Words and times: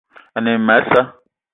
Ane 0.37 0.51
e 0.57 0.59
ma 0.65 0.75
a 0.79 0.85
sa'a 0.89 1.03